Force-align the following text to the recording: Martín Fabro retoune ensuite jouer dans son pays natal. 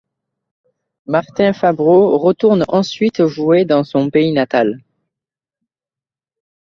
Martín 1.05 1.53
Fabro 1.53 2.17
retoune 2.17 2.65
ensuite 2.69 3.27
jouer 3.27 3.65
dans 3.65 3.83
son 3.83 4.09
pays 4.09 4.31
natal. 4.31 4.79